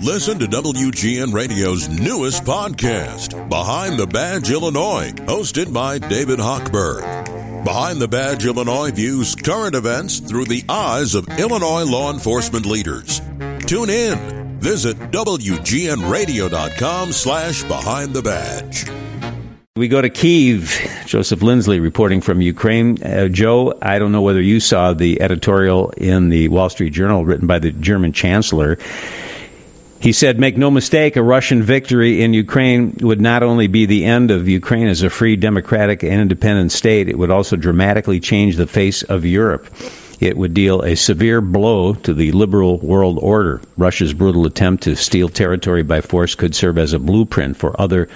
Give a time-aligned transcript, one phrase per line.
[0.00, 7.64] Listen to WGN Radio's newest podcast, Behind the Badge Illinois, hosted by David Hochberg.
[7.64, 13.20] Behind the Badge Illinois views current events through the eyes of Illinois law enforcement leaders.
[13.66, 14.58] Tune in.
[14.58, 18.86] Visit WGNRadio.com slash Behind the Badge.
[19.74, 20.76] We go to Kiev.
[21.06, 23.02] Joseph Lindsley reporting from Ukraine.
[23.02, 27.24] Uh, Joe, I don't know whether you saw the editorial in the Wall Street Journal
[27.24, 28.76] written by the German Chancellor.
[30.02, 34.04] He said, Make no mistake, a Russian victory in Ukraine would not only be the
[34.04, 38.56] end of Ukraine as a free, democratic, and independent state, it would also dramatically change
[38.56, 39.72] the face of Europe.
[40.18, 43.60] It would deal a severe blow to the liberal world order.
[43.78, 48.08] Russia's brutal attempt to steal territory by force could serve as a blueprint for other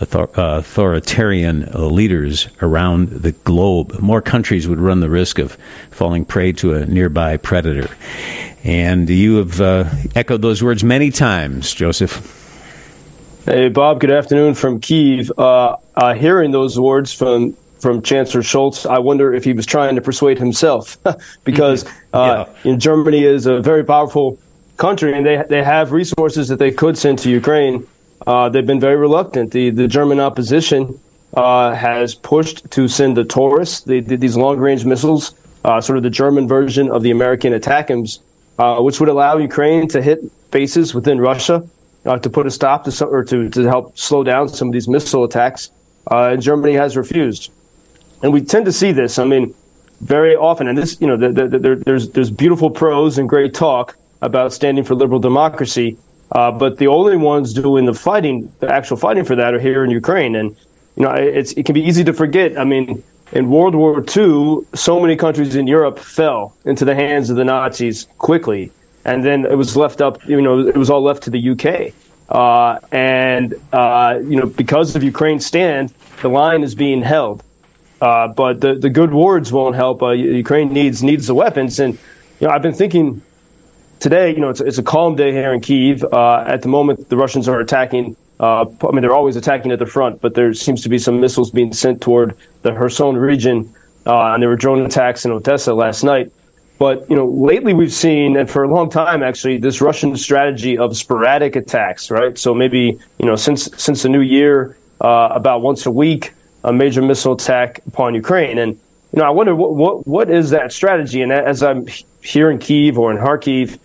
[0.00, 3.98] author- uh, authoritarian leaders around the globe.
[4.00, 5.56] More countries would run the risk of
[5.90, 7.88] falling prey to a nearby predator.
[8.62, 12.36] And you have uh, echoed those words many times, Joseph.
[13.46, 14.00] Hey, Bob.
[14.00, 15.32] Good afternoon from Kiev.
[15.38, 19.94] Uh, uh, hearing those words from from Chancellor Scholz, I wonder if he was trying
[19.94, 20.98] to persuade himself,
[21.44, 22.68] because mm-hmm.
[22.68, 24.38] Uh, Germany is a very powerful
[24.76, 27.86] country, and they they have resources that they could send to Ukraine.
[28.26, 29.52] Uh, they've been very reluctant.
[29.52, 31.00] The the German opposition
[31.32, 36.02] uh, has pushed to send the Taurus, the, the, these long range missiles, sort of
[36.02, 37.58] the German version of the American uh,
[38.80, 40.18] which would allow Ukraine to hit
[40.50, 41.56] bases within Russia
[42.06, 44.74] uh, to put a stop to some, or to, to help slow down some of
[44.74, 45.70] these missile attacks.
[46.10, 47.52] Uh, and Germany has refused.
[48.22, 49.18] And we tend to see this.
[49.18, 49.54] I mean,
[50.00, 53.52] very often, and this, you know, the, the, the, there's there's beautiful prose and great
[53.54, 55.96] talk about standing for liberal democracy,
[56.32, 59.84] uh, but the only ones doing the fighting, the actual fighting for that, are here
[59.84, 60.34] in Ukraine.
[60.36, 60.56] And
[60.96, 62.58] you know, it's it can be easy to forget.
[62.58, 67.30] I mean, in World War II, so many countries in Europe fell into the hands
[67.30, 68.72] of the Nazis quickly,
[69.04, 70.26] and then it was left up.
[70.28, 71.94] You know, it was all left to the UK.
[72.28, 75.92] Uh, and uh, you know, because of Ukraine's stand,
[76.22, 77.42] the line is being held.
[78.00, 80.02] Uh, but the, the good words won't help.
[80.02, 81.98] Uh, Ukraine needs needs the weapons, and
[82.40, 83.22] you know, I've been thinking
[84.00, 84.34] today.
[84.34, 86.04] You know, it's, it's a calm day here in Kiev.
[86.04, 89.78] Uh, at the moment, the Russians are attacking uh, I mean, they're always attacking at
[89.78, 93.72] the front, but there seems to be some missiles being sent toward the Kherson region,
[94.06, 96.32] uh, and there were drone attacks in Odessa last night.
[96.78, 100.78] But you know, lately we've seen, and for a long time actually, this Russian strategy
[100.78, 102.38] of sporadic attacks, right?
[102.38, 106.32] So maybe you know, since since the new year, uh, about once a week,
[106.64, 108.72] a major missile attack upon Ukraine, and
[109.12, 111.20] you know, I wonder what what what is that strategy?
[111.20, 111.86] And as I'm
[112.22, 113.78] here in Kiev or in Kharkiv,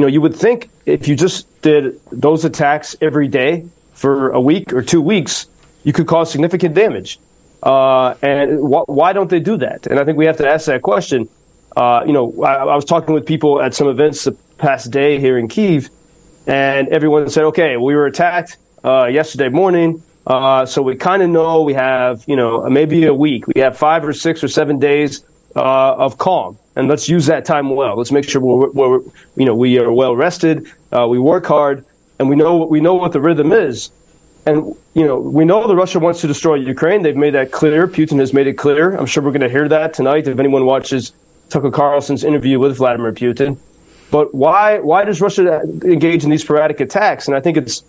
[0.00, 3.64] know, you would think if you just did those attacks every day,
[4.00, 5.46] for a week or two weeks,
[5.84, 7.20] you could cause significant damage.
[7.62, 9.86] Uh, and wh- why don't they do that?
[9.86, 11.28] And I think we have to ask that question.
[11.76, 15.20] Uh, you know, I, I, was talking with people at some events the past day
[15.20, 15.90] here in Kiev,
[16.46, 20.02] and everyone said, okay, we were attacked uh, yesterday morning.
[20.26, 23.46] Uh, so we kind of know we have, you know, maybe a week.
[23.46, 25.24] We have five or six or seven days
[25.56, 27.96] uh, of calm, and let's use that time well.
[27.96, 29.00] Let's make sure we're, we're
[29.36, 30.70] you know, we are well rested.
[30.92, 31.84] Uh, we work hard,
[32.18, 33.90] and we know we know what the rhythm is.
[34.46, 37.02] And you know, we know that Russia wants to destroy Ukraine.
[37.02, 37.86] They've made that clear.
[37.86, 38.96] Putin has made it clear.
[38.96, 41.12] I'm sure we're going to hear that tonight if anyone watches
[41.50, 43.58] Tucker Carlson's interview with Vladimir Putin.
[44.10, 47.28] But why why does Russia engage in these sporadic attacks?
[47.28, 47.84] And I think it's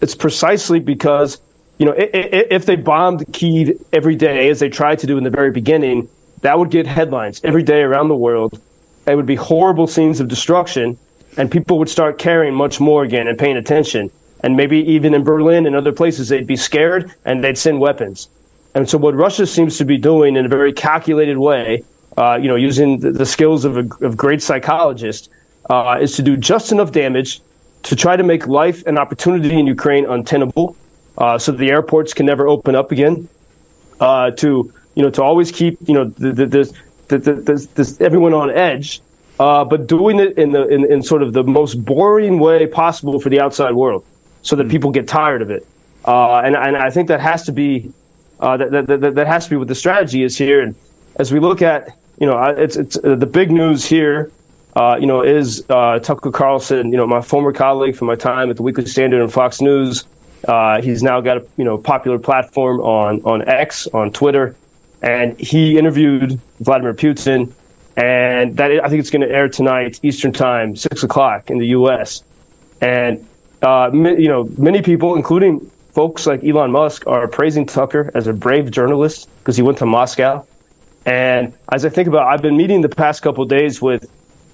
[0.00, 1.40] it's precisely because
[1.78, 5.30] you know if they bombed Kiev every day as they tried to do in the
[5.30, 6.08] very beginning,
[6.42, 8.60] that would get headlines every day around the world.
[9.06, 10.98] It would be horrible scenes of destruction
[11.36, 14.10] and people would start caring much more again and paying attention.
[14.40, 18.28] And maybe even in Berlin and other places, they'd be scared and they'd send weapons.
[18.74, 21.84] And so, what Russia seems to be doing in a very calculated way,
[22.16, 25.30] uh, you know, using the, the skills of a of great psychologist,
[25.70, 27.40] uh, is to do just enough damage
[27.84, 30.76] to try to make life and opportunity in Ukraine untenable,
[31.18, 33.28] uh, so that the airports can never open up again.
[34.00, 38.34] Uh, to you know, to always keep you know the, the, the, the, the everyone
[38.34, 39.00] on edge
[39.42, 43.18] uh, but doing it in the in, in, sort of the most boring way possible
[43.18, 44.04] for the outside world,
[44.42, 44.70] so that hmm.
[44.70, 45.66] people get tired of it.
[46.04, 47.92] Uh, and and I think that has to be
[48.40, 50.60] uh, that, that, that that has to be what the strategy is here.
[50.60, 50.74] And
[51.16, 54.30] as we look at you know it's it's uh, the big news here.
[54.74, 58.48] Uh, you know, is uh, Tucker Carlson, you know, my former colleague from my time
[58.48, 60.06] at the Weekly Standard and Fox News.
[60.82, 64.56] he's now got a you know popular platform on on X on Twitter,
[65.02, 67.52] and he interviewed Vladimir Putin
[67.96, 71.66] and that I think it's going to air tonight Eastern Time, six o'clock in the
[71.68, 72.22] U.S.
[72.80, 73.26] And
[73.60, 75.60] uh, you know, many people, including
[75.92, 79.86] folks like Elon Musk, are praising Tucker as a brave journalist because he went to
[79.86, 80.46] Moscow.
[81.04, 84.10] And as I think about, I've been meeting the past couple days with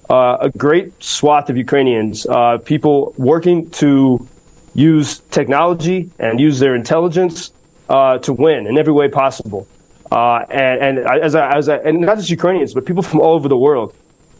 [0.09, 4.27] uh, a great swath of Ukrainians, uh, people working to
[4.73, 7.51] use technology and use their intelligence
[7.87, 9.67] uh, to win in every way possible.
[10.11, 13.57] Uh, and, and as as and not just Ukrainians, but people from all over the
[13.57, 13.93] world.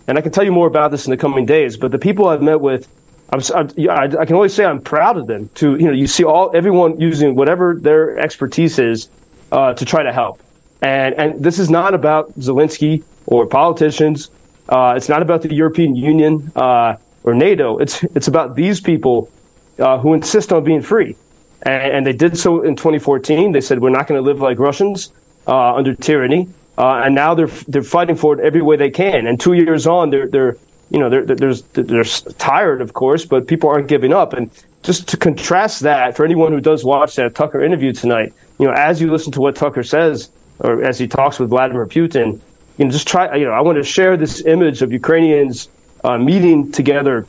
[0.07, 1.77] And I can tell you more about this in the coming days.
[1.77, 2.87] But the people I've met with,
[3.31, 5.49] I'm, I'm, I, I can only say I'm proud of them.
[5.55, 9.09] To you know, you see all everyone using whatever their expertise is
[9.51, 10.41] uh, to try to help.
[10.81, 14.31] And and this is not about Zelensky or politicians.
[14.67, 17.77] Uh, it's not about the European Union uh, or NATO.
[17.77, 19.29] It's it's about these people
[19.77, 21.15] uh, who insist on being free.
[21.61, 23.51] And, and, they did so in 2014.
[23.51, 25.11] They said we're not going to live like Russians
[25.47, 26.47] uh, under tyranny.
[26.77, 29.27] Uh, and now they're they're fighting for it every way they can.
[29.27, 30.57] And two years on, they're they're
[30.89, 32.03] you know they're they're, they're
[32.37, 34.31] tired, of course, but people aren't giving up.
[34.33, 34.49] And
[34.81, 38.73] just to contrast that for anyone who does watch that Tucker interview tonight, you know,
[38.73, 42.39] as you listen to what Tucker says or as he talks with Vladimir Putin,
[42.77, 43.35] you know, just try.
[43.35, 45.67] You know, I want to share this image of Ukrainians
[46.05, 47.27] uh, meeting together,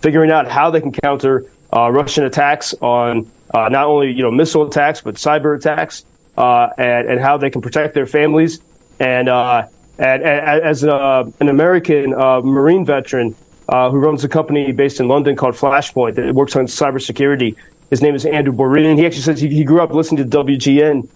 [0.00, 4.30] figuring out how they can counter uh, Russian attacks on uh, not only you know
[4.30, 6.04] missile attacks but cyber attacks,
[6.36, 8.60] uh, and, and how they can protect their families.
[9.00, 9.66] And, uh,
[9.98, 13.34] and, and as a, an American uh, Marine veteran
[13.68, 17.56] who runs a company based in London called Flashpoint that works on cybersecurity,
[17.90, 18.98] his name is Andrew Borene.
[18.98, 21.08] He actually says he, he grew up listening to WGN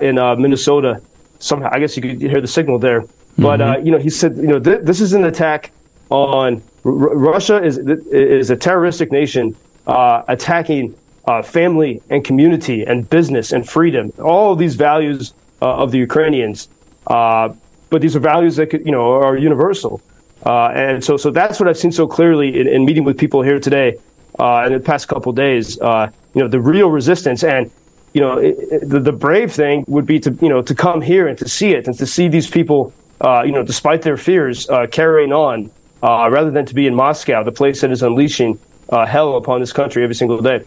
[0.00, 1.00] in Minnesota
[1.38, 1.70] somehow.
[1.72, 3.02] I guess you could hear the signal there.
[3.36, 3.42] Mm-hmm.
[3.42, 5.70] But uh, you know, he said, you know, th- this is an attack
[6.08, 9.54] on R- Russia is is a terroristic nation
[9.86, 10.94] uh, attacking
[11.26, 14.12] uh, family and community and business and freedom.
[14.22, 15.32] All of these values
[15.62, 16.68] uh, of the Ukrainians,
[17.06, 17.52] uh,
[17.90, 20.00] but these are values that could, you know are universal.
[20.44, 23.42] Uh, and so, so that's what I've seen so clearly in, in meeting with people
[23.42, 23.96] here today
[24.38, 25.76] in the past couple days.
[25.76, 27.70] you know, the real resistance and
[28.16, 31.02] you know, it, it, the, the brave thing would be to, you know, to come
[31.02, 34.16] here and to see it and to see these people, uh, you know, despite their
[34.16, 35.70] fears, uh, carrying on
[36.02, 38.58] uh, rather than to be in Moscow, the place that is unleashing
[38.88, 40.64] uh, hell upon this country every single day.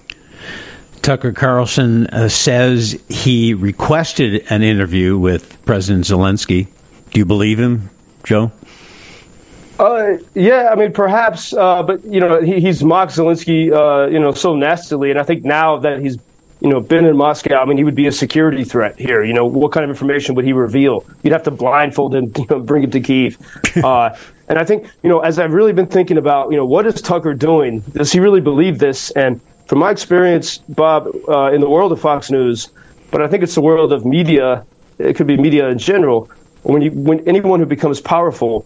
[1.01, 6.67] Tucker Carlson uh, says he requested an interview with President Zelensky.
[7.11, 7.89] Do you believe him,
[8.23, 8.51] Joe?
[9.79, 14.19] Uh, yeah, I mean, perhaps, uh, but you know, he, he's mocked Zelensky, uh, you
[14.19, 16.17] know, so nastily, and I think now that he's
[16.61, 19.23] you know, been in Moscow, I mean, he would be a security threat here.
[19.23, 21.05] You know, what kind of information would he reveal?
[21.23, 23.37] You'd have to blindfold him, you know, bring him to Kiev.
[23.79, 24.15] Uh,
[24.49, 27.01] and I think, you know, as I've really been thinking about, you know, what is
[27.01, 27.79] Tucker doing?
[27.81, 29.11] Does he really believe this?
[29.11, 29.39] And
[29.69, 32.69] from my experience, Bob, uh, in the world of Fox News,
[33.11, 34.65] but I think it's the world of media.
[34.97, 36.27] It could be media in general.
[36.63, 38.65] When you, when anyone who becomes powerful,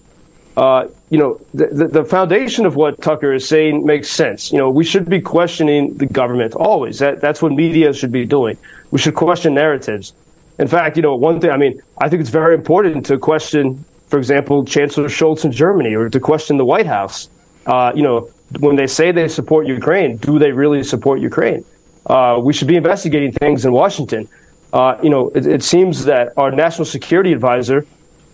[0.55, 4.49] uh, you know, the, the foundation of what Tucker is saying makes sense.
[4.53, 6.99] You know, we should be questioning the government always.
[6.99, 8.57] That, that's what media should be doing.
[8.91, 10.13] We should question narratives.
[10.57, 13.83] In fact, you know, one thing, I mean, I think it's very important to question,
[14.07, 17.27] for example, Chancellor Scholz in Germany or to question the White House.
[17.65, 18.29] Uh, you know,
[18.59, 21.65] when they say they support Ukraine, do they really support Ukraine?
[22.05, 24.27] Uh, we should be investigating things in Washington.
[24.71, 27.85] Uh, you know, it, it seems that our national security advisor,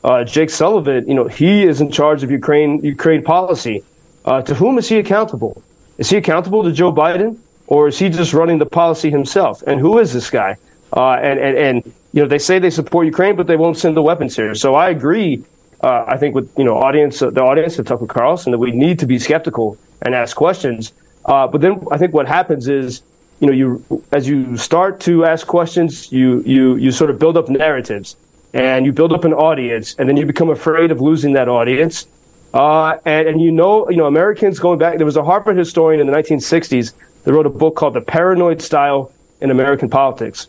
[0.04, 3.84] uh, Jake Sullivan, you know, he is in charge of Ukraine Ukraine policy.
[4.26, 5.62] Uh, to whom is he accountable?
[5.98, 7.38] Is he accountable to Joe Biden,
[7.68, 9.62] or is he just running the policy himself?
[9.68, 10.58] And who is this guy?
[10.96, 13.96] Uh, and and and you know, they say they support Ukraine, but they won't send
[13.96, 14.56] the weapons here.
[14.56, 15.44] So I agree.
[15.82, 19.00] Uh, I think with you know audience the audience of Tucker Carlson that we need
[19.00, 20.94] to be skeptical and ask questions.
[21.26, 23.02] Uh, but then I think what happens is
[23.40, 27.38] you know you as you start to ask questions, you you you sort of build
[27.38, 28.16] up narratives
[28.54, 32.08] and you build up an audience, and then you become afraid of losing that audience.
[32.54, 36.02] Uh, and, and you know, you know, Americans going back, there was a Harvard historian
[36.02, 40.48] in the 1960s that wrote a book called The Paranoid Style in American Politics.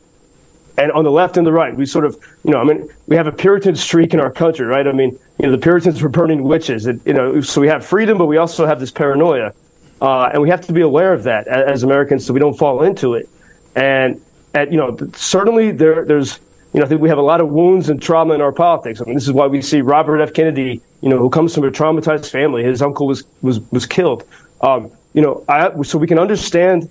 [0.79, 3.17] And on the left and the right, we sort of, you know, I mean, we
[3.17, 4.87] have a Puritan streak in our country, right?
[4.87, 7.85] I mean, you know, the Puritans were burning witches, and, you know, so we have
[7.85, 9.53] freedom, but we also have this paranoia.
[10.01, 12.83] Uh, and we have to be aware of that as Americans so we don't fall
[12.83, 13.29] into it.
[13.77, 14.21] And,
[14.55, 16.41] and you know, certainly there, there's,
[16.73, 19.01] you know, I think we have a lot of wounds and trauma in our politics.
[19.01, 20.33] I mean, this is why we see Robert F.
[20.33, 22.63] Kennedy, you know, who comes from a traumatized family.
[22.65, 24.25] His uncle was was was killed.
[24.63, 26.89] Um, you know, I, so we can understand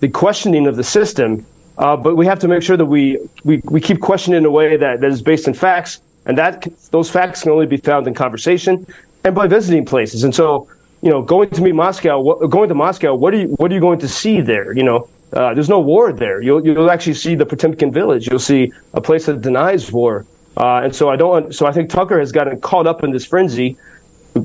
[0.00, 1.46] the questioning of the system,
[1.80, 4.50] uh, but we have to make sure that we, we we keep questioning in a
[4.50, 8.06] way that, that is based in facts, and that those facts can only be found
[8.06, 8.86] in conversation
[9.24, 10.22] and by visiting places.
[10.22, 10.68] And so,
[11.00, 13.74] you know, going to meet Moscow, what, going to Moscow, what are you what are
[13.74, 14.76] you going to see there?
[14.76, 16.42] You know, uh, there's no war there.
[16.42, 18.28] You'll you'll actually see the Potemkin village.
[18.28, 20.26] You'll see a place that denies war.
[20.58, 21.54] Uh, and so I don't.
[21.54, 23.78] So I think Tucker has gotten caught up in this frenzy.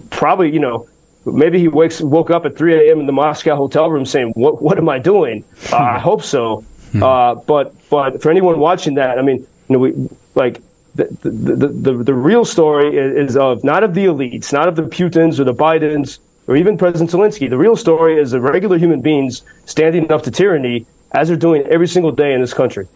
[0.09, 0.87] Probably, you know,
[1.25, 3.01] maybe he wakes woke up at 3 a.m.
[3.01, 6.63] in the Moscow hotel room saying, "What what am I doing?" Uh, I hope so.
[6.95, 7.03] Hmm.
[7.03, 10.61] Uh, but but for anyone watching that, I mean, you know, we like
[10.95, 14.83] the, the, the, the, real story is of not of the elites, not of the
[14.83, 17.49] Putins or the Bidens or even President Zelensky.
[17.49, 21.63] The real story is of regular human beings standing up to tyranny as they're doing
[21.63, 22.87] every single day in this country.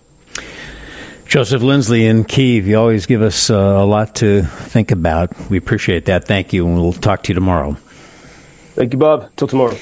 [1.25, 5.49] Joseph Lindsley in Kiev, you always give us uh, a lot to think about.
[5.49, 6.23] We appreciate that.
[6.23, 7.73] Thank you, and we'll talk to you tomorrow.
[8.75, 9.29] Thank you, Bob.
[9.35, 9.77] Till tomorrow.